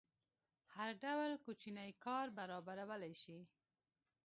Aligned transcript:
هر 0.75 0.89
ډول 1.03 1.31
کوچنی 1.45 1.89
کار 2.05 2.25
برابرولی 2.37 3.13
شي. 3.23 3.39